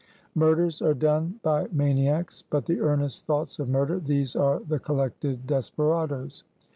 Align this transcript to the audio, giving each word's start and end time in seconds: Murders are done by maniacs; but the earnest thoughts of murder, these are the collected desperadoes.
Murders 0.33 0.81
are 0.81 0.95
done 0.95 1.39
by 1.43 1.67
maniacs; 1.71 2.43
but 2.49 2.65
the 2.65 2.81
earnest 2.81 3.27
thoughts 3.27 3.59
of 3.59 3.69
murder, 3.69 3.99
these 3.99 4.35
are 4.35 4.57
the 4.67 4.79
collected 4.79 5.45
desperadoes. 5.45 6.43